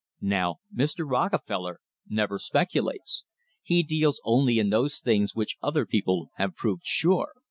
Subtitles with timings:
[0.23, 1.07] Now, Mr.
[1.07, 3.23] Rockefeller never speculates.
[3.61, 7.33] He deals only in those things which other people have proved sure!